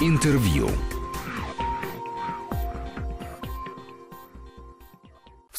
[0.00, 0.70] Интервью.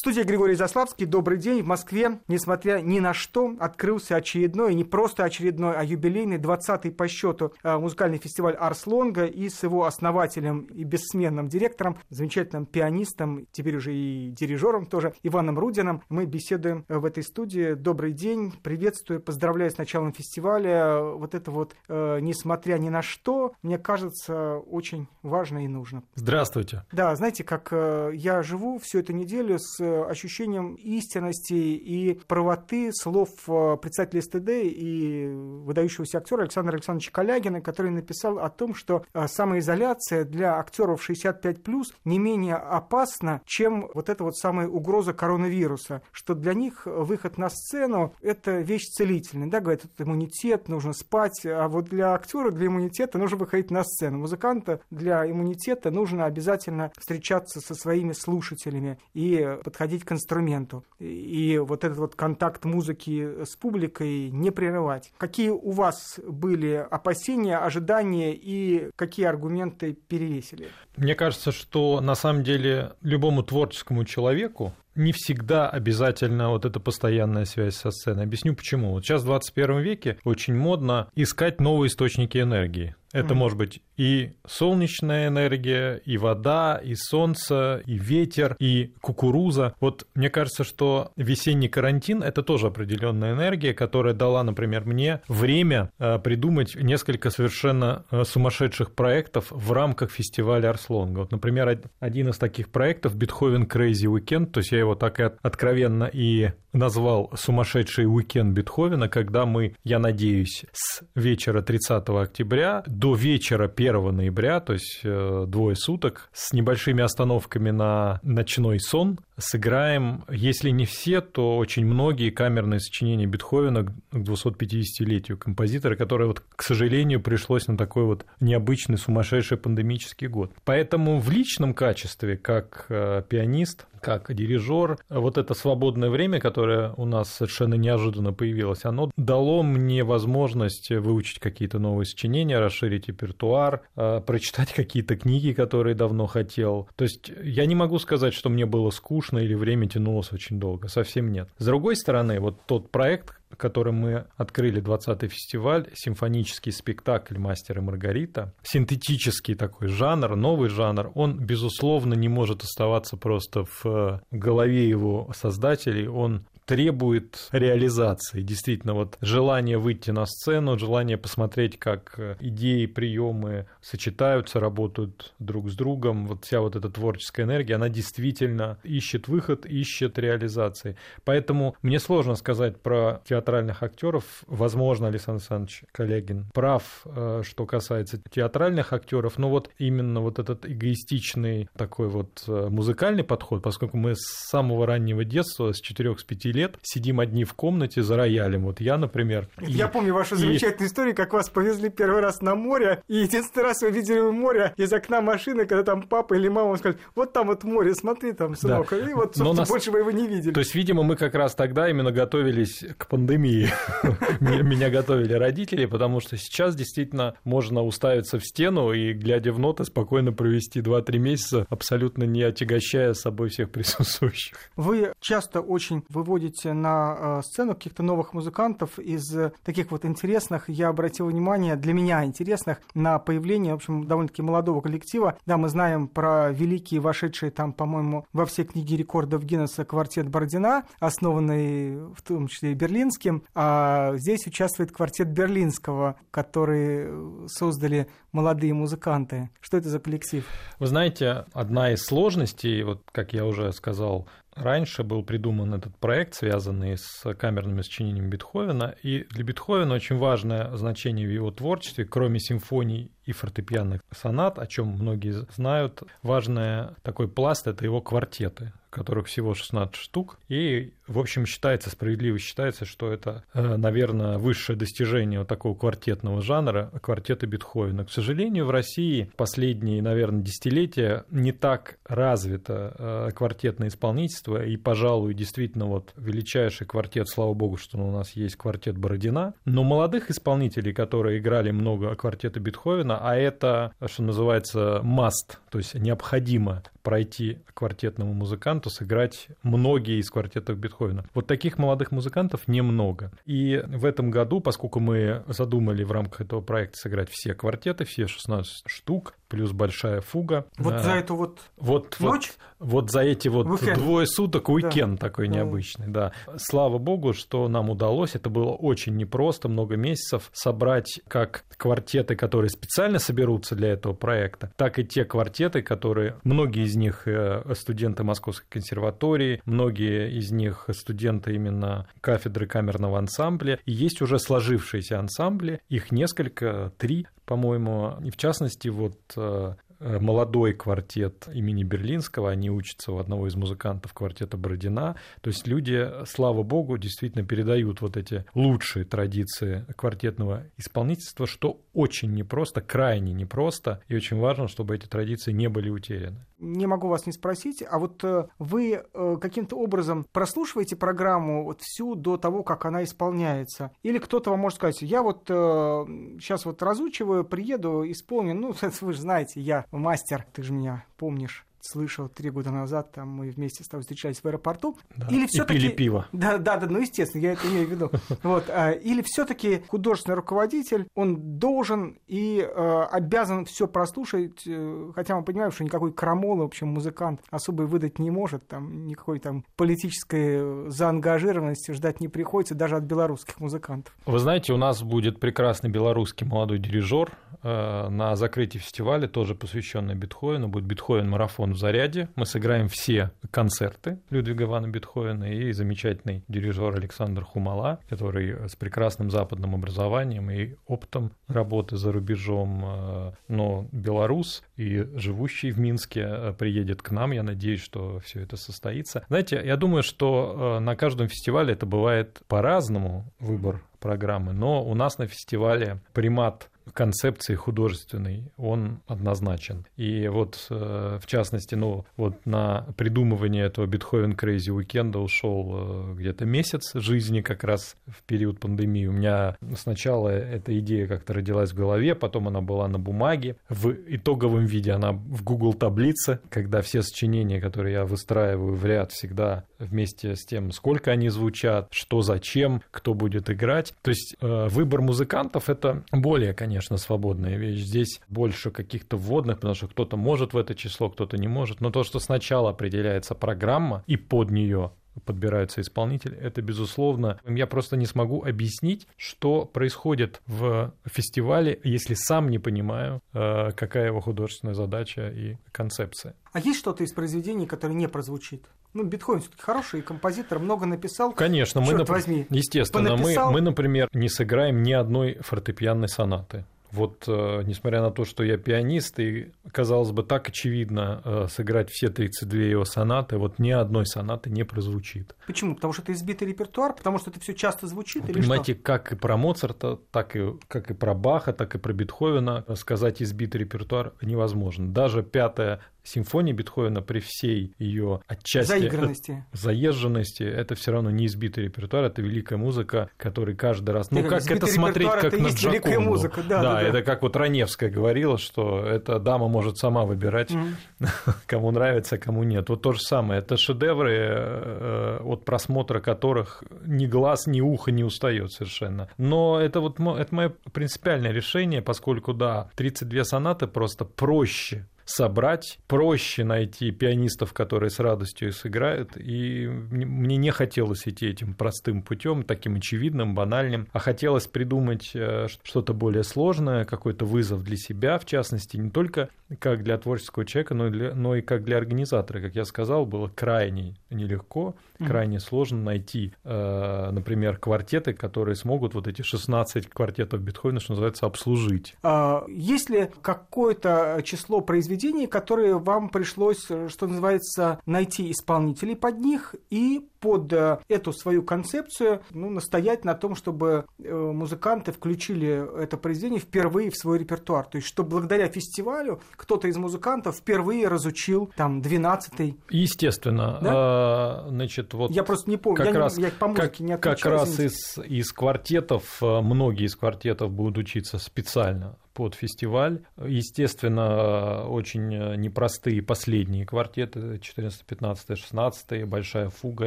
[0.00, 1.04] В студии Григорий Заславский.
[1.04, 1.62] Добрый день.
[1.62, 7.06] В Москве, несмотря ни на что, открылся очередной, не просто очередной, а юбилейный 20-й по
[7.06, 9.26] счету э, музыкальный фестиваль Арс Лонга.
[9.26, 15.58] И с его основателем и бессменным директором, замечательным пианистом, теперь уже и дирижером тоже, Иваном
[15.58, 17.74] Рудиным, мы беседуем в этой студии.
[17.74, 18.54] Добрый день.
[18.62, 20.98] Приветствую, поздравляю с началом фестиваля.
[20.98, 26.04] Вот это вот, э, несмотря ни на что, мне кажется, очень важно и нужно.
[26.14, 26.86] Здравствуйте.
[26.90, 33.30] Да, знаете, как э, я живу всю эту неделю с ощущением истинности и правоты слов
[33.48, 35.28] э, председателя СТД и
[35.64, 41.84] выдающегося актера Александра Александровича Калягина, который написал о том, что э, самоизоляция для актеров 65+,
[42.04, 47.50] не менее опасна, чем вот эта вот самая угроза коронавируса, что для них выход на
[47.50, 49.48] сцену– это вещь целительная.
[49.48, 53.84] Да, говорят, это иммунитет, нужно спать, а вот для актера, для иммунитета нужно выходить на
[53.84, 54.18] сцену.
[54.18, 60.84] Музыканта для иммунитета нужно обязательно встречаться со своими слушателями и подходить подходить к инструменту.
[60.98, 65.10] И вот этот вот контакт музыки с публикой не прерывать.
[65.16, 70.68] Какие у вас были опасения, ожидания и какие аргументы перевесили?
[70.98, 77.46] Мне кажется, что на самом деле любому творческому человеку не всегда обязательно вот эта постоянная
[77.46, 78.24] связь со сценой.
[78.24, 78.90] Объясню почему.
[78.90, 82.96] Вот сейчас в 21 веке очень модно искать новые источники энергии.
[83.12, 83.34] Это mm-hmm.
[83.34, 89.74] может быть и солнечная энергия, и вода, и солнце, и ветер, и кукуруза.
[89.78, 95.90] Вот мне кажется, что весенний карантин это тоже определенная энергия, которая дала, например, мне время
[95.98, 101.20] э, придумать несколько совершенно э, сумасшедших проектов в рамках фестиваля Арслонга.
[101.20, 105.30] Вот, например, один из таких проектов Бетховен Crazy Weekend, то есть я его так и
[105.42, 113.14] откровенно и назвал сумасшедший уикенд Бетховена, когда мы, я надеюсь, с вечера 30 октября до
[113.14, 120.24] вечера 1 ноября, то есть э, двое суток, с небольшими остановками на ночной сон, сыграем,
[120.30, 126.62] если не все, то очень многие камерные сочинения Бетховена к 250-летию композитора, который, вот, к
[126.62, 130.52] сожалению, пришлось на такой вот необычный, сумасшедший пандемический год.
[130.64, 137.04] Поэтому в личном качестве, как э, пианист, как дирижер, вот это свободное время, которое у
[137.04, 144.20] нас совершенно неожиданно появилось, оно дало мне возможность выучить какие-то новые сочинения, расширить репертуар, э,
[144.26, 146.88] прочитать какие-то книги, которые давно хотел.
[146.96, 150.88] То есть я не могу сказать, что мне было скучно или время тянулось очень долго,
[150.88, 151.48] совсем нет.
[151.58, 157.80] С другой стороны, вот тот проект, которым мы открыли 20-й фестиваль, симфонический спектакль «Мастер и
[157.80, 165.30] Маргарита», синтетический такой жанр, новый жанр, он, безусловно, не может оставаться просто в голове его
[165.34, 168.42] создателей, он требует реализации.
[168.42, 175.68] Действительно, вот желание выйти на сцену, желание посмотреть, как э, идеи, приемы сочетаются, работают друг
[175.68, 176.28] с другом.
[176.28, 180.96] Вот вся вот эта творческая энергия, она действительно ищет выход, ищет реализации.
[181.24, 184.44] Поэтому мне сложно сказать про театральных актеров.
[184.46, 190.66] Возможно, Александр Александрович Коллегин прав, э, что касается театральных актеров, но вот именно вот этот
[190.66, 196.59] эгоистичный такой вот э, музыкальный подход, поскольку мы с самого раннего детства, с 4-5 лет,
[196.60, 198.64] лет сидим одни в комнате за роялем.
[198.64, 199.48] Вот я, например.
[199.60, 200.90] Я и, помню вашу замечательную и...
[200.90, 204.92] историю, как вас повезли первый раз на море, и единственный раз вы видели море из
[204.92, 208.88] окна машины, когда там папа или мама сказали, вот там вот море, смотри там, сынок.
[208.90, 208.98] Да.
[208.98, 209.68] И вот, собственно, нас...
[209.68, 210.52] больше вы его не видели.
[210.52, 213.70] То есть, видимо, мы как раз тогда именно готовились к пандемии.
[214.40, 219.84] Меня готовили родители, потому что сейчас действительно можно уставиться в стену и, глядя в ноты,
[219.84, 224.56] спокойно провести 2-3 месяца, абсолютно не отягощая собой всех присутствующих.
[224.76, 229.34] Вы часто очень выводите выводите на э, сцену каких-то новых музыкантов из
[229.64, 234.80] таких вот интересных, я обратил внимание, для меня интересных, на появление, в общем, довольно-таки молодого
[234.80, 235.36] коллектива.
[235.46, 240.84] Да, мы знаем про великие, вошедшие там, по-моему, во все книги рекордов Гиннесса квартет Бордина,
[240.98, 249.50] основанный в том числе и берлинским, а здесь участвует квартет Берлинского, который создали молодые музыканты.
[249.60, 250.46] Что это за коллектив?
[250.78, 256.34] Вы знаете, одна из сложностей, вот как я уже сказал, раньше был придуман этот проект,
[256.34, 262.40] связанный с камерными сочинениями Бетховена, и для Бетховена очень важное значение в его творчестве, кроме
[262.40, 269.28] симфоний и фортепианных сонат, о чем многие знают, важный такой пласт– это его квартеты которых
[269.28, 270.38] всего 16 штук.
[270.48, 276.42] И, в общем, считается, справедливо считается, что это, э, наверное, высшее достижение вот такого квартетного
[276.42, 278.04] жанра, квартета Бетховена.
[278.04, 285.34] К сожалению, в России последние, наверное, десятилетия не так развито э, квартетное исполнительство, и, пожалуй,
[285.34, 290.92] действительно вот величайший квартет, слава богу, что у нас есть квартет Бородина, но молодых исполнителей,
[290.92, 298.34] которые играли много квартета Бетховена, а это, что называется, must, то есть необходимо пройти квартетному
[298.34, 301.24] музыканту, сыграть многие из квартетов Бетховена.
[301.34, 303.30] Вот таких молодых музыкантов немного.
[303.46, 308.26] И в этом году, поскольку мы задумали в рамках этого проекта сыграть все квартеты, все
[308.26, 310.64] 16 штук, плюс большая фуга.
[310.78, 312.52] Вот а, за эту вот, вот ночь?
[312.78, 313.98] Вот, вот за эти вот уикенд.
[313.98, 315.26] двое суток уикенд да.
[315.26, 316.32] такой необычный, да.
[316.56, 322.70] Слава богу, что нам удалось, это было очень непросто, много месяцев, собрать как квартеты, которые
[322.70, 328.22] специально соберутся для этого проекта, так и те квартеты, которые, многие из них э, студенты
[328.22, 335.80] Московской консерватории, многие из них студенты именно кафедры камерного ансамбля, и есть уже сложившиеся ансамбли,
[335.88, 343.10] их несколько, три, по-моему, и в частности вот э, молодой квартет имени Берлинского, они учатся
[343.10, 345.16] у одного из музыкантов квартета Бородина.
[345.40, 352.32] То есть люди, слава богу, действительно передают вот эти лучшие традиции квартетного исполнительства, что очень
[352.34, 356.46] непросто, крайне непросто, и очень важно, чтобы эти традиции не были утеряны.
[356.60, 361.80] Не могу вас не спросить, а вот э, вы э, каким-то образом прослушиваете программу вот
[361.82, 363.92] всю до того, как она исполняется?
[364.02, 369.20] Или кто-то вам может сказать, я вот сейчас вот разучиваю, приеду, исполню, ну, вы же
[369.20, 373.88] знаете, я мастер, ты же меня помнишь слышал три года назад, там мы вместе с
[373.88, 374.96] тобой встречались в аэропорту.
[375.16, 375.28] Да.
[375.28, 375.78] Или все-таки...
[375.78, 376.26] И пили пиво.
[376.32, 378.10] Да, да, да, ну естественно, я это имею в виду.
[378.42, 378.64] Вот.
[378.68, 385.44] А, или все-таки художественный руководитель, он должен и э, обязан все прослушать, э, хотя мы
[385.44, 390.90] понимаем, что никакой крамолы, в общем, музыкант особо выдать не может, там никакой там политической
[390.90, 394.14] заангажированности ждать не приходится даже от белорусских музыкантов.
[394.26, 397.32] Вы знаете, у нас будет прекрасный белорусский молодой дирижер
[397.62, 402.28] э, на закрытии фестиваля, тоже посвященный Бетховену, будет Бетховен-марафон он в заряде.
[402.34, 409.30] Мы сыграем все концерты Людвига Ивана Бетховена и замечательный дирижер Александр Хумала, который с прекрасным
[409.30, 416.52] западным образованием и опытом работы за рубежом, э, но белорус и живущий в Минске э,
[416.58, 417.30] приедет к нам.
[417.30, 419.24] Я надеюсь, что все это состоится.
[419.28, 424.94] Знаете, я думаю, что э, на каждом фестивале это бывает по-разному выбор программы, но у
[424.94, 429.86] нас на фестивале примат концепции художественной, он однозначен.
[429.96, 436.14] И вот, э, в частности, ну, вот на придумывание этого Бетховен Crazy Weekend ушел э,
[436.14, 439.06] где-то месяц жизни как раз в период пандемии.
[439.06, 443.56] У меня сначала эта идея как-то родилась в голове, потом она была на бумаге.
[443.68, 449.12] В итоговом виде она в Google таблице, когда все сочинения, которые я выстраиваю в ряд,
[449.12, 453.94] всегда вместе с тем, сколько они звучат, что зачем, кто будет играть.
[454.02, 457.82] То есть э, выбор музыкантов— это более, конечно, конечно, свободная вещь.
[457.82, 461.82] Здесь больше каких-то вводных, потому что кто-то может в это число, кто-то не может.
[461.82, 464.92] Но то, что сначала определяется программа и под нее
[465.26, 467.38] подбираются исполнители, это безусловно.
[467.46, 474.06] Я просто не смогу объяснить, что происходит в фестивале, если сам не понимаю, э, какая
[474.06, 476.34] его художественная задача и концепция.
[476.52, 478.64] А есть что-то из произведений, которое не прозвучит?
[478.92, 481.32] Ну, Бетховен все-таки хороший композитор, много написал.
[481.32, 482.08] Конечно, мы, нап...
[482.08, 486.64] возьми, естественно, мы, мы, например, не сыграем ни одной фортепианной сонаты.
[486.92, 491.90] Вот, э, несмотря на то, что я пианист, и, казалось бы, так очевидно э, сыграть
[491.90, 495.36] все 32 его сонаты, вот ни одной сонаты не прозвучит.
[495.46, 495.76] Почему?
[495.76, 496.94] Потому что это избитый репертуар?
[496.94, 498.24] Потому что это все часто звучит?
[498.24, 498.82] Вы или понимаете, что?
[498.82, 503.22] как и про Моцарта, так и, как и про Баха, так и про Бетховена сказать
[503.22, 504.88] избитый репертуар невозможно.
[504.92, 511.64] Даже пятая симфония Бетховена при всей ее отчасти заигранности, заезженности, это все равно не избитый
[511.64, 516.42] репертуар, это великая музыка, который каждый раз, ну как это смотреть как на Джаконду, музыка,
[516.42, 521.32] да, да, да, это как вот Раневская говорила, что эта дама может сама выбирать, mm-hmm.
[521.46, 522.68] кому нравится, кому нет.
[522.68, 528.04] Вот то же самое, это шедевры, э, от просмотра которых ни глаз, ни ухо не
[528.04, 529.08] устает совершенно.
[529.18, 536.44] Но это вот это мое принципиальное решение, поскольку да, 32 сонаты просто проще собрать, проще
[536.44, 542.76] найти пианистов, которые с радостью сыграют, и мне не хотелось идти этим простым путем, таким
[542.76, 548.76] очевидным, банальным, а хотелось придумать э, что-то более сложное, какой-то вызов для себя, в частности,
[548.76, 552.40] не только как для творческого человека, но и, для, но и как для организатора.
[552.40, 555.40] Как я сказал, было крайне нелегко, крайне mm-hmm.
[555.40, 561.96] сложно найти, э, например, квартеты, которые смогут вот эти 16 квартетов Бетховена, что называется, обслужить.
[562.02, 569.54] А, есть ли какое-то число произведений, которые вам пришлось, что называется, найти исполнителей под них
[569.70, 575.96] и под э, эту свою концепцию ну, настоять на том, чтобы э, музыканты включили это
[575.96, 577.66] произведение впервые в свой репертуар.
[577.66, 582.58] То есть, что благодаря фестивалю кто-то из музыкантов впервые разучил там 12-й.
[582.68, 583.58] Естественно.
[583.62, 583.70] Да?
[583.72, 586.92] А, значит, вот я просто не помню, как я, раз, не, я по как, не
[586.92, 593.00] отвечаю, Как раз из, из квартетов, многие из квартетов будут учиться специально под фестиваль.
[593.24, 599.86] Естественно, очень непростые последние квартеты 14, 15, 16, большая фуга.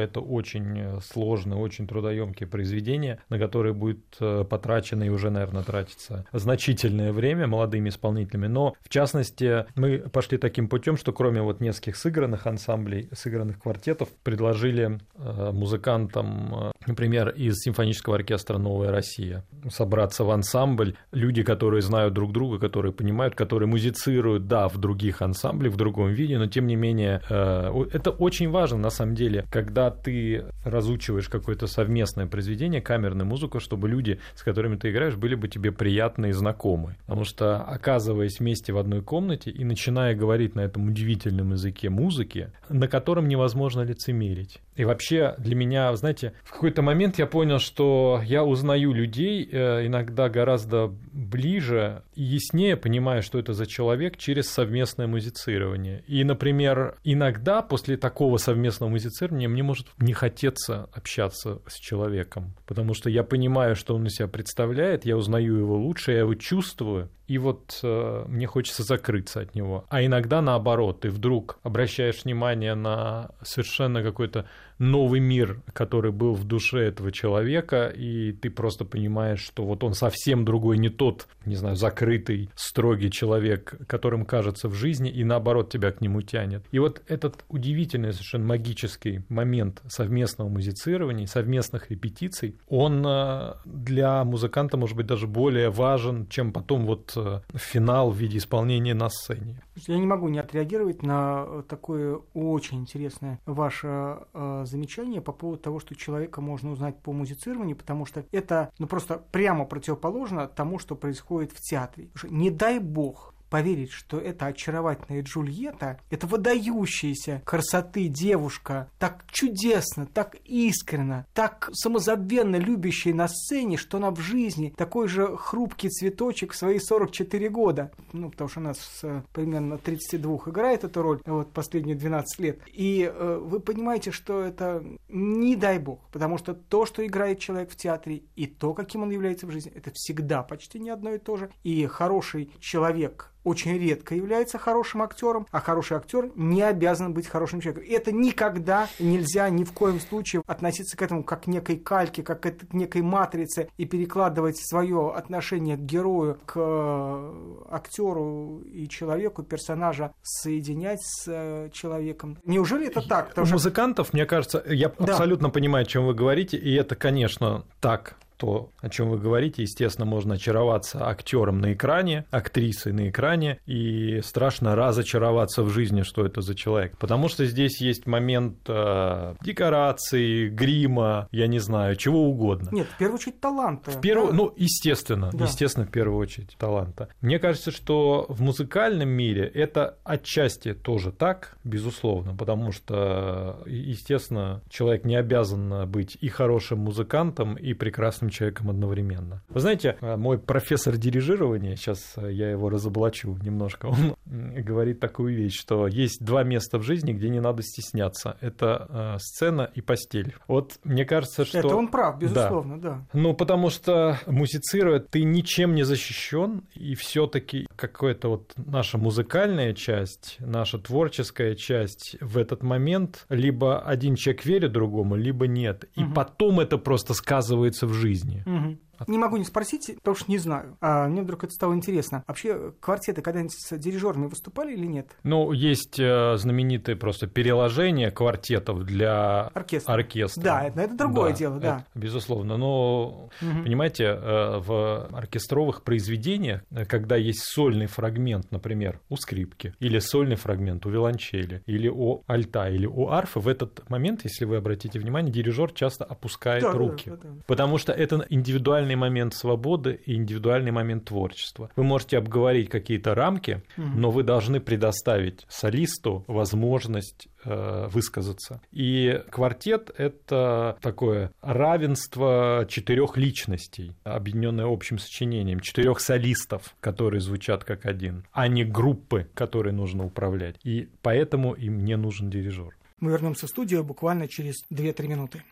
[0.00, 7.12] Это очень сложные, очень трудоемкие произведения, на которые будет потрачено и уже, наверное, тратится значительное
[7.12, 8.46] время молодыми исполнителями.
[8.46, 14.08] Но, в частности, мы пошли таким путем, что кроме вот нескольких сыгранных ансамблей, сыгранных квартетов,
[14.22, 20.96] предложили музыкантам, например, из симфонического оркестра «Новая Россия» собраться в ансамбль.
[21.12, 26.10] Люди, которые знают друг друга, которые понимают, которые музицируют, да, в других ансамблях, в другом
[26.10, 31.28] виде, но тем не менее, э, это очень важно на самом деле, когда ты разучиваешь
[31.28, 36.28] какое-то совместное произведение, камерную музыку, чтобы люди, с которыми ты играешь, были бы тебе приятны
[36.30, 36.96] и знакомы.
[37.06, 42.52] Потому что, оказываясь вместе в одной комнате и начиная говорить на этом удивительном языке музыки,
[42.68, 44.60] на котором невозможно лицемерить.
[44.76, 49.86] И вообще для меня, знаете, в какой-то момент я понял, что я узнаю людей э,
[49.86, 56.02] иногда гораздо ближе и яснее понимаю, что это за человек через совместное музицирование.
[56.06, 62.94] И, например, иногда после такого совместного музицирования мне может не хотеться общаться с человеком, потому
[62.94, 67.10] что я понимаю, что он из себя представляет, я узнаю его лучше, я его чувствую,
[67.26, 69.86] и вот э, мне хочется закрыться от него.
[69.88, 74.46] А иногда наоборот, ты вдруг обращаешь внимание на совершенно какой-то
[74.78, 79.94] новый мир, который был в душе этого человека, и ты просто понимаешь, что вот он
[79.94, 85.70] совсем другой, не тот, не знаю, закрытый, строгий человек, которым кажется в жизни, и наоборот
[85.70, 86.64] тебя к нему тянет.
[86.70, 94.76] И вот этот удивительный, совершенно магический момент совместного музицирования, совместных репетиций, он э, для музыканта
[94.76, 99.62] может быть даже более важен, чем потом вот э, финал в виде исполнения на сцене.
[99.86, 105.80] Я не могу не отреагировать на такое очень интересное ваше э, замечание по поводу того,
[105.80, 110.96] что человека можно узнать по музицированию, потому что это ну, просто прямо противоположно тому, что
[110.96, 112.10] происходит в театре.
[112.24, 120.34] Не дай бог поверить, что эта очаровательная Джульетта, эта выдающаяся красоты девушка, так чудесно, так
[120.44, 126.56] искренно, так самозабвенно любящая на сцене, что она в жизни такой же хрупкий цветочек в
[126.56, 127.92] свои 44 года.
[128.12, 132.58] Ну, потому что она с примерно 32 играет эту роль, вот последние 12 лет.
[132.66, 137.70] И э, вы понимаете, что это не дай бог, потому что то, что играет человек
[137.70, 141.18] в театре, и то, каким он является в жизни, это всегда почти не одно и
[141.18, 141.50] то же.
[141.62, 147.60] И хороший человек очень редко является хорошим актером, а хороший актер не обязан быть хорошим
[147.60, 147.84] человеком.
[147.84, 152.22] И это никогда нельзя ни в коем случае относиться к этому как к некой кальке,
[152.22, 159.42] как к некой матрице и перекладывать свое отношение к герою, к э, актеру и человеку,
[159.42, 162.38] персонажа соединять с э, человеком.
[162.44, 163.28] Неужели это так?
[163.28, 165.12] Потому У музыкантов, мне кажется, я да.
[165.12, 169.62] абсолютно понимаю, о чем вы говорите, и это, конечно, так то, о чем вы говорите,
[169.62, 176.24] естественно, можно очароваться актером на экране, актрисой на экране, и страшно разочароваться в жизни, что
[176.24, 176.96] это за человек.
[176.98, 182.70] Потому что здесь есть момент э, декорации, грима, я не знаю, чего угодно.
[182.72, 183.90] Нет, в первую очередь таланта.
[183.90, 184.36] В первую, да?
[184.36, 185.44] Ну, естественно, да.
[185.44, 187.08] естественно, в первую очередь таланта.
[187.20, 195.04] Мне кажется, что в музыкальном мире это отчасти тоже так, безусловно, потому что, естественно, человек
[195.04, 199.42] не обязан быть и хорошим музыкантом, и прекрасным человеком одновременно.
[199.48, 205.36] Вы знаете, э, мой профессор дирижирования, сейчас э, я его разоблачу немножко, он говорит такую
[205.36, 208.36] вещь, что есть два места в жизни, где не надо стесняться.
[208.40, 210.34] Это э, сцена и постель.
[210.48, 211.58] Вот мне кажется, что...
[211.58, 212.90] Это он прав, безусловно, да.
[212.90, 213.06] да.
[213.12, 220.36] Ну, потому что музицируя, ты ничем не защищен, и все-таки какая-то вот наша музыкальная часть,
[220.40, 225.84] наша творческая часть в этот момент либо один человек верит другому, либо нет.
[225.94, 226.14] И угу.
[226.14, 228.42] потом это просто сказывается в жизни жизни.
[228.46, 228.78] Угу.
[229.06, 230.76] Не могу не спросить, потому что не знаю.
[230.80, 232.24] А мне вдруг это стало интересно.
[232.26, 235.16] Вообще, квартеты когда-нибудь с дирижерами выступали или нет?
[235.22, 239.94] Ну, есть э, знаменитые просто переложения квартетов для оркестра.
[239.94, 240.42] оркестра.
[240.42, 241.86] Да, это, это другое да, дело, да.
[241.90, 242.56] Это, безусловно.
[242.56, 243.62] Но, угу.
[243.64, 250.86] понимаете, э, в оркестровых произведениях, когда есть сольный фрагмент, например, у скрипки, или сольный фрагмент
[250.86, 255.32] у виолончели, или у альта, или у арфы, в этот момент, если вы обратите внимание,
[255.32, 257.10] дирижер часто опускает да, руки.
[257.10, 257.42] Да, да, да.
[257.46, 261.70] Потому что это индивидуальный индивидуальный момент свободы и индивидуальный момент творчества.
[261.76, 263.86] Вы можете обговорить какие-то рамки, угу.
[263.94, 268.60] но вы должны предоставить солисту возможность э, высказаться.
[268.72, 277.86] И квартет— это такое равенство четырех личностей, объединенное общим сочинением, четырех солистов, которые звучат как
[277.86, 280.56] один, а не группы, которые нужно управлять.
[280.64, 282.76] И поэтому им не нужен дирижер.
[283.00, 285.42] Мы вернемся в студию буквально через 2-3 минуты.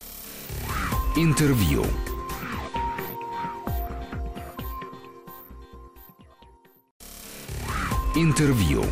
[1.16, 1.84] Интервью.
[8.14, 8.84] Интервью.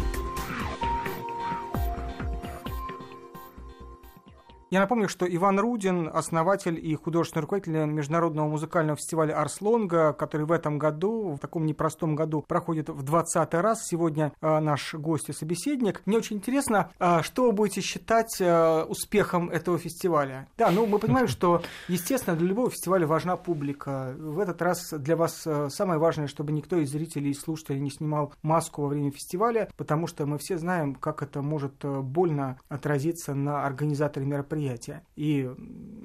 [4.70, 10.52] Я напомню, что Иван Рудин, основатель и художественный руководитель Международного музыкального фестиваля «Арслонга», который в
[10.52, 13.84] этом году, в таком непростом году, проходит в 20 раз.
[13.84, 16.02] Сегодня э, наш гость и собеседник.
[16.06, 20.46] Мне очень интересно, э, что вы будете считать э, успехом этого фестиваля?
[20.56, 24.14] Да, ну мы понимаем, что, естественно, для любого фестиваля важна публика.
[24.16, 28.34] В этот раз для вас самое важное, чтобы никто из зрителей и слушателей не снимал
[28.42, 33.66] маску во время фестиваля, потому что мы все знаем, как это может больно отразиться на
[33.66, 35.02] организаторе мероприятия мероприятия.
[35.16, 35.50] И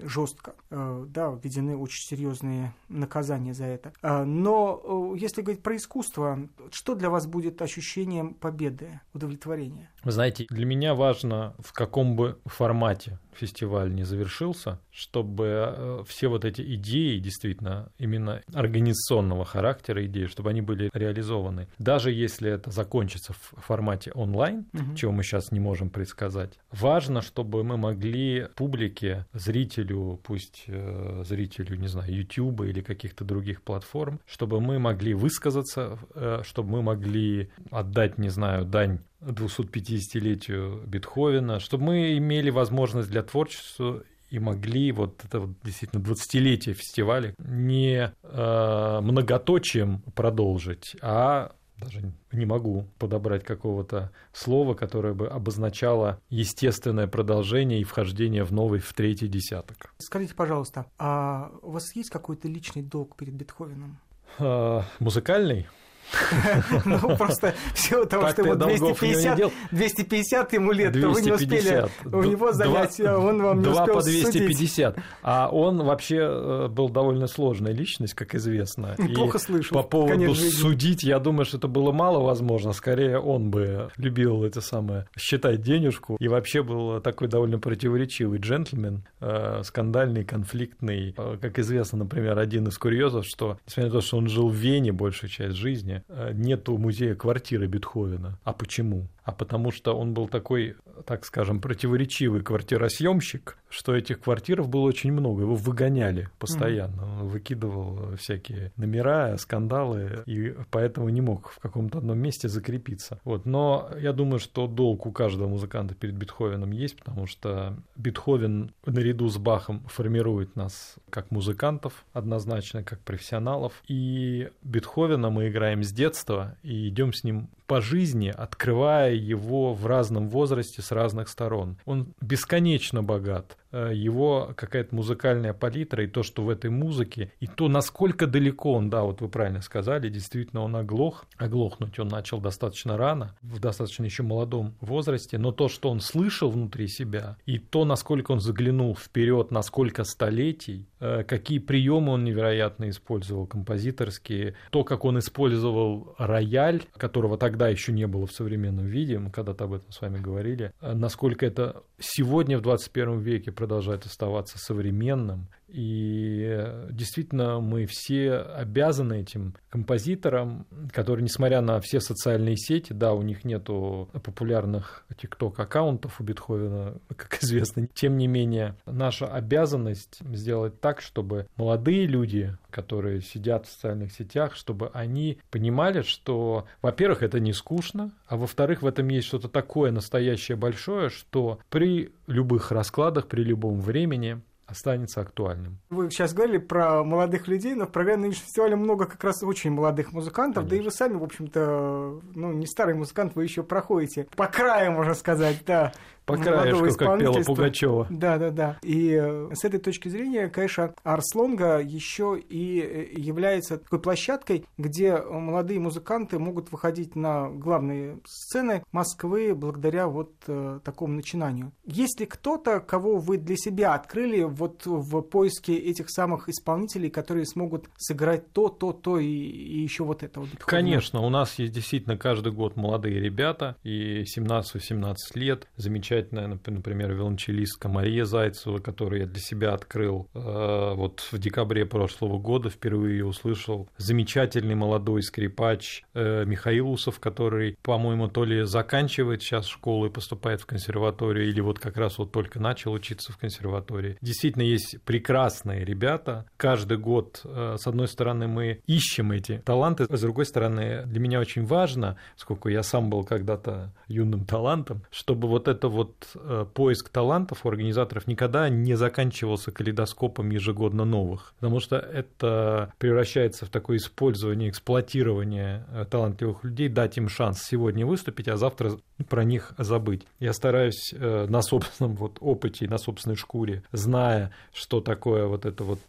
[0.04, 3.94] жестко, э, да, введены очень серьезные наказания за это.
[4.02, 6.40] А, но э, если говорить про искусство,
[6.72, 9.90] что для вас будет ощущением победы, удовлетворения?
[10.04, 16.28] Вы знаете, для меня важно, в каком бы формате фестиваль не завершился, чтобы э, все
[16.28, 21.68] вот эти идеи, действительно, именно организационного характера идеи, чтобы они были реализованы.
[21.78, 24.96] Даже если это закончится в формате онлайн, угу.
[24.96, 31.78] чего мы сейчас не можем предсказать, важно, чтобы мы могли публике, зрителю, пусть э, зрителю,
[31.78, 37.50] не знаю, YouTube или каких-то других платформ, чтобы мы могли высказаться, э, чтобы мы могли
[37.72, 45.24] отдать, не знаю, дань 250-летию Бетховена, чтобы мы имели возможность для творчества и могли вот
[45.24, 54.12] это вот действительно 20-летие фестиваля не э, многоточием продолжить, а даже не могу подобрать какого-то
[54.34, 59.94] слова, которое бы обозначало естественное продолжение и вхождение в новый, в третий десяток.
[59.98, 64.00] Скажите, пожалуйста, а у вас есть какой-то личный долг перед Бетховеном?
[64.40, 65.68] А, музыкальный?
[66.86, 72.24] Ну, просто всего того, что ему 250, 250 ему лет, то вы не успели у
[72.24, 74.98] него занять, а он вам не успел по 250.
[75.24, 78.96] А он вообще э, был довольно сложная личность, как известно.
[79.16, 79.82] Плохо слышал.
[79.82, 82.74] По поводу судить, я думаю, что это было мало возможно.
[82.74, 86.18] Скорее, он бы любил это самое считать денежку.
[86.20, 91.14] И вообще был такой довольно противоречивый джентльмен, э, скандальный, конфликтный.
[91.18, 94.56] Э, как известно, например, один из курьезов, что, несмотря на то, что он жил в
[94.56, 98.40] Вене большую часть жизни, Э, нету музея квартиры Бетховена.
[98.44, 99.08] А почему?
[99.26, 105.12] А потому что он был такой, так скажем, противоречивый квартиросъемщик, что этих квартиров было очень
[105.12, 105.42] много.
[105.42, 107.02] Его выгоняли постоянно.
[107.02, 107.22] Mm-hmm.
[107.22, 113.20] Он выкидывал всякие номера, скандалы, и поэтому не мог в каком-то одном месте закрепиться.
[113.24, 113.48] Вот.
[113.48, 119.28] Но я думаю, что долг у каждого музыканта перед Бетховеном есть, потому что Бетховен наряду
[119.28, 123.74] с Бахом формирует нас как музыкантов однозначно, как профессионалов.
[123.88, 129.86] И Бетховена мы играем с детства и идем с ним по жизни, открывая его в
[129.86, 131.78] разном возрасте с разных сторон.
[131.86, 133.58] Он бесконечно богат.
[133.76, 138.74] Э, его какая-то музыкальная палитра и то, что в этой музыке, и то, насколько далеко
[138.74, 141.26] он, да, вот вы правильно сказали, действительно он оглох.
[141.38, 146.50] Оглохнуть он начал достаточно рано, в достаточно еще молодом возрасте, но то, что он слышал
[146.50, 150.88] внутри себя, и то, насколько он заглянул вперед, на сколько столетий,
[151.28, 158.08] какие приемы он невероятно использовал, композиторские, то, как он использовал рояль, которого тогда еще не
[158.08, 162.58] было в современном виде, мы когда-то об этом с вами говорили, э, насколько это сегодня
[162.58, 165.48] в 21 веке продолжает оставаться современным.
[165.68, 173.24] И действительно, мы все обязаны этим композиторам, которые, несмотря на все социальные сети, да, у
[173.24, 181.02] них нету популярных тикток-аккаунтов у Бетховена, как известно, тем не менее, наша обязанность сделать так,
[181.02, 187.54] чтобы молодые люди, которые сидят в социальных сетях, чтобы они понимали, что, во-первых, это не
[187.54, 193.44] скучно, а во-вторых, в этом есть что-то такое настоящее большое, что при любых раскладах, при
[193.44, 195.78] любом времени останется актуальным.
[195.90, 199.72] Вы сейчас говорили про молодых людей, но в программе нынешнего фестиваля много как раз очень
[199.72, 200.70] молодых музыкантов, Конечно.
[200.70, 204.92] да и вы сами, в общем-то, ну, не старый музыкант, вы еще проходите по краю,
[204.92, 205.94] можно сказать, да,
[206.26, 208.08] по краешку, как пела Пугачева.
[208.10, 208.78] Да, да, да.
[208.82, 215.18] И э, с этой точки зрения, конечно, Арслонга еще и э, является такой площадкой, где
[215.18, 221.72] молодые музыканты могут выходить на главные сцены Москвы благодаря вот э, такому начинанию.
[221.86, 227.46] Есть ли кто-то, кого вы для себя открыли вот в поиске этих самых исполнителей, которые
[227.46, 230.50] смогут сыграть то, то, то и, и еще вот это вот?
[230.60, 237.14] Конечно, у нас есть действительно каждый год молодые ребята, и 17-18 лет, замечательные замечательная, например,
[237.14, 243.18] виолончелистка Мария Зайцева, которую я для себя открыл э, вот в декабре прошлого года, впервые
[243.18, 243.90] ее услышал.
[243.98, 250.62] Замечательный молодой скрипач э, Михаил Усов, который, по-моему, то ли заканчивает сейчас школу и поступает
[250.62, 254.18] в консерваторию, или вот как раз вот только начал учиться в консерватории.
[254.22, 256.46] Действительно, есть прекрасные ребята.
[256.58, 261.40] Каждый год, э, с одной стороны, мы ищем эти таланты, с другой стороны, для меня
[261.40, 266.05] очень важно, сколько я сам был когда-то юным талантом, чтобы вот это вот
[266.36, 273.66] э, поиск талантов у организаторов никогда не заканчивался калейдоскопом ежегодно новых, потому что это превращается
[273.66, 278.98] в такое использование, эксплуатирование э, талантливых людей, дать им шанс сегодня выступить, а завтра
[279.30, 280.26] про них забыть.
[280.40, 285.84] Я стараюсь э, на собственном вот опыте, на собственной шкуре, зная, что такое вот это
[285.84, 286.00] вот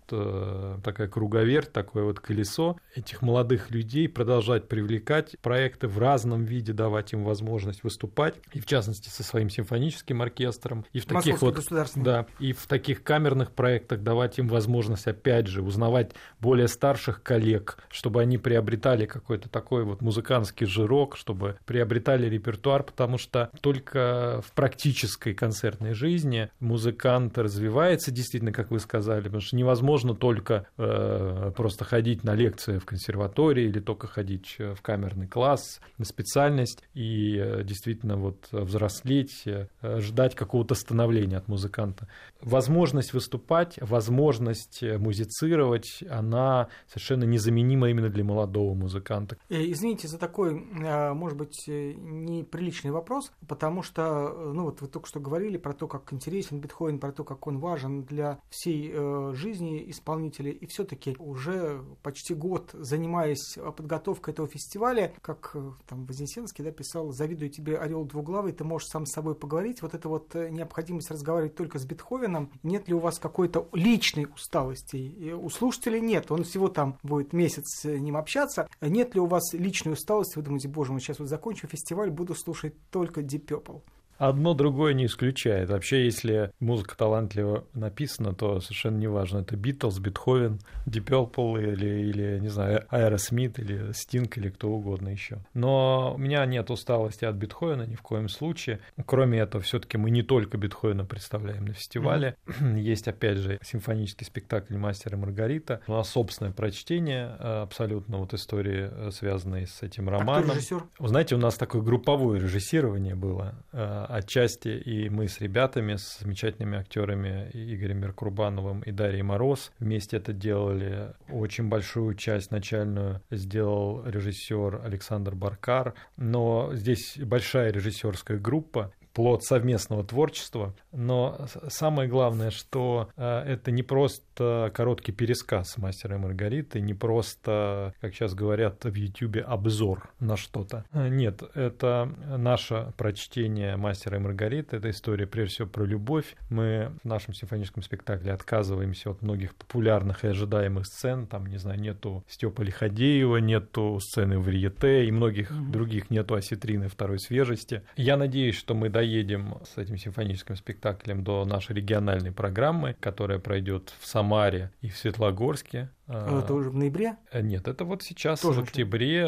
[0.83, 7.13] такая круговерть, такое вот колесо, этих молодых людей продолжать привлекать, проекты в разном виде давать
[7.13, 9.86] им возможность выступать, и в частности со своим симфоническим
[10.20, 11.57] оркестром, и в таких вот
[11.96, 17.79] да, и в таких камерных проектах давать им возможность опять же узнавать более старших коллег,
[17.88, 24.53] чтобы они приобретали какой-то такой вот музыкантский жирок, чтобы приобретали репертуар, потому что только в
[24.53, 31.85] практической концертной жизни музыкант развивается действительно, как вы сказали, потому что невозможно только э, просто
[31.85, 37.62] ходить на лекции в консерватории или только ходить в камерный класс, на специальность и э,
[37.64, 42.09] действительно вот взрослеть, э, ждать какого-то становления от музыканта.
[42.41, 49.37] Возможность выступать, возможность музицировать, она совершенно незаменима именно для молодого музыканта.
[49.49, 55.21] Э, извините за такой, может быть, неприличный вопрос, потому что, ну вот вы только что
[55.21, 58.93] говорили про то, как интересен Бетховен, про то, как он важен для всей
[59.35, 66.71] жизни исполнителя, и все-таки уже почти год занимаясь подготовкой этого фестиваля, как там Вознесенский да,
[66.71, 69.56] писал, завидую тебе, орел двуглавый, ты можешь сам с собой поговорить.
[69.83, 72.51] Вот это вот э, необходимость разговаривать только с Бетховеном.
[72.62, 74.97] Нет ли у вас какой-то личной усталости?
[74.97, 78.69] И у слушателей нет, он всего там будет месяц с ним общаться.
[78.81, 80.37] Нет ли у вас личной усталости?
[80.37, 83.83] Вы думаете, боже мой, сейчас вот закончу фестиваль, буду слушать только Deep Purple.
[84.19, 85.71] Одно другое не исключает.
[85.71, 92.39] Вообще, если музыка талантливо написана, то совершенно неважно, это Битлз, Бетховен, Deep Purple или, или
[92.39, 95.39] не знаю, Аэросмит или Стинг или кто угодно еще.
[95.55, 98.81] Но у меня нет усталости от Бетховена ни в коем случае.
[99.05, 102.37] Кроме этого, все-таки мы не только Бетховена представляем на фестивале.
[102.47, 102.81] Mm-hmm.
[102.87, 105.81] Есть, опять же, симфонический спектакль «Мастер и Маргарита».
[105.87, 110.45] У нас собственное прочтение э, абсолютно вот истории, э, связанной с этим романом.
[110.45, 110.83] А кто режиссер?
[110.99, 116.19] Вы знаете, у нас такое групповое режиссирование было э, отчасти и мы с ребятами, с
[116.21, 121.14] замечательными актерами Игорем Меркурбановым и Дарьей Мороз вместе это делали.
[121.31, 130.05] Очень большую часть начальную сделал режиссер Александр Баркар, но здесь большая режиссерская группа, плод совместного
[130.05, 130.75] творчества.
[130.92, 137.94] Но самое главное, что э, это не просто короткий пересказ мастера и Маргариты, не просто,
[138.01, 140.85] как сейчас говорят в Ютубе, обзор на что-то.
[140.92, 146.37] Э, нет, это наше прочтение мастера и Маргариты, это история прежде всего про любовь.
[146.51, 151.81] Мы в нашем симфоническом спектакле отказываемся от многих популярных и ожидаемых сцен, там, не знаю,
[151.81, 155.70] нету Степа Лиходеева, нету сцены в Риете и многих mm-hmm.
[155.70, 157.83] других, нету осетрины второй свежести.
[157.96, 163.92] Я надеюсь, что мы доедем с этим симфоническим спектаклем до нашей региональной программы, которая пройдет
[164.01, 165.89] в Самаре и в Светлогорске.
[166.09, 167.17] А это уже в ноябре?
[167.31, 169.23] Э, нет, это вот сейчас, Тоже в октябре,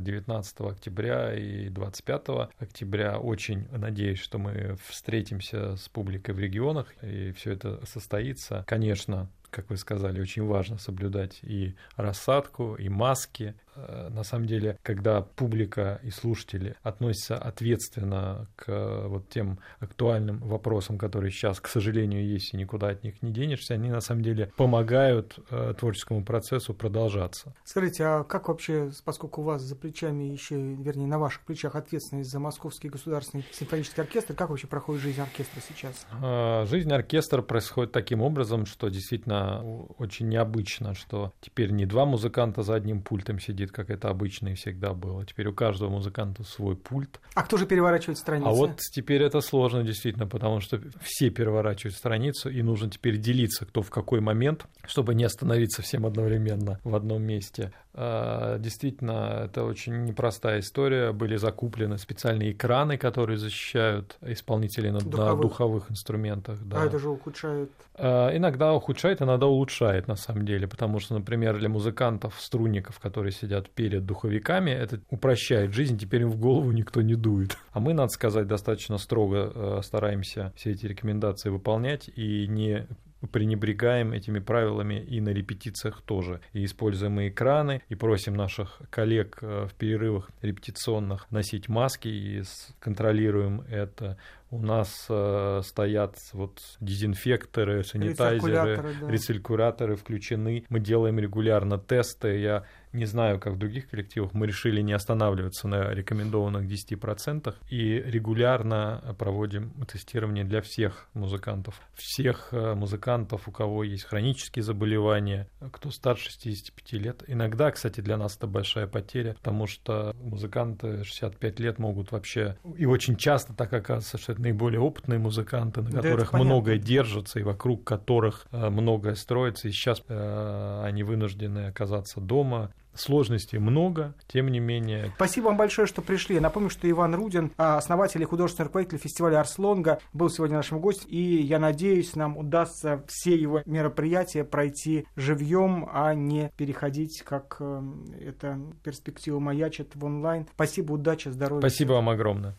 [0.00, 3.18] 19 э, октября и 25 октября.
[3.18, 8.64] Очень надеюсь, что мы встретимся с публикой в регионах, и все это состоится.
[8.66, 13.54] Конечно, как вы сказали, очень важно соблюдать и рассадку, и маски.
[13.76, 20.98] Э, на самом деле, когда публика и слушатели относятся ответственно к вот тем актуальным вопросам,
[20.98, 24.52] которые сейчас, к сожалению, есть, и никуда от них не денешься, они на самом деле
[24.56, 27.54] помогают э, творческому процессу продолжаться.
[27.64, 32.30] Скажите, а как вообще, поскольку у вас за плечами еще, вернее, на ваших плечах ответственность
[32.30, 36.06] за Московский государственный симфонический оркестр, как вообще проходит жизнь оркестра сейчас?
[36.22, 39.62] Э, жизнь оркестра происходит таким образом, что действительно
[39.98, 44.48] очень необычно, что теперь не два музыканта за одним пультом сидит, сидит, как это обычно
[44.48, 45.24] и всегда было.
[45.24, 47.20] Теперь у каждого музыканта свой пульт.
[47.34, 48.48] А кто же переворачивает страницу?
[48.48, 53.66] А вот теперь это сложно действительно, потому что все переворачивают страницу, и нужно теперь делиться,
[53.66, 57.72] кто в какой момент, чтобы не остановиться всем одновременно в одном месте.
[57.98, 61.12] А, действительно, это очень непростая история.
[61.12, 66.58] Были закуплены специальные экраны, которые защищают исполнителей на духовых, на духовых инструментах.
[66.62, 66.82] Да.
[66.82, 67.70] А это же ухудшает?
[67.94, 70.68] А, иногда ухудшает, иногда улучшает, на самом деле.
[70.68, 75.96] Потому что, например, для музыкантов, струнников, которые сидят перед духовиками, это упрощает жизнь.
[75.96, 77.56] Теперь им в голову никто не дует.
[77.72, 82.86] А мы, надо сказать, достаточно строго э, стараемся все эти рекомендации выполнять и не
[83.26, 86.40] пренебрегаем этими правилами и на репетициях тоже.
[86.52, 92.42] И используем и экраны, и просим наших коллег э, в перерывах репетиционных носить маски и
[92.80, 94.16] контролируем это.
[94.50, 99.10] У нас э, стоят вот дезинфекторы, санитайзеры, да.
[99.10, 100.64] рециркуляторы включены.
[100.68, 102.38] Мы делаем регулярно тесты.
[102.38, 102.64] Я
[102.96, 109.14] не знаю, как в других коллективах, мы решили не останавливаться на рекомендованных 10% и регулярно
[109.18, 111.80] проводим тестирование для всех музыкантов.
[111.94, 117.24] Всех э, музыкантов, у кого есть хронические заболевания, кто старше 65 лет.
[117.26, 122.86] Иногда, кстати, для нас это большая потеря, потому что музыканты 65 лет могут вообще, и
[122.86, 127.42] очень часто так оказывается, что это наиболее опытные музыканты, на которых да, многое держится и
[127.42, 134.48] вокруг которых э, многое строится, и сейчас э, они вынуждены оказаться дома, Сложностей много, тем
[134.48, 135.12] не менее.
[135.16, 136.36] Спасибо вам большое, что пришли.
[136.36, 140.80] Я напомню, что Иван Рудин, а, основатель и художественный руководитель фестиваля Арслонга, был сегодня нашим
[140.80, 141.08] гостем.
[141.08, 147.82] И я надеюсь, нам удастся все его мероприятия пройти живьем, а не переходить, как э,
[148.20, 150.46] эта перспектива маячит в онлайн.
[150.54, 151.60] Спасибо, удачи, здоровья.
[151.60, 152.56] Спасибо вам огромное.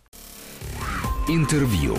[1.27, 1.95] Интервью.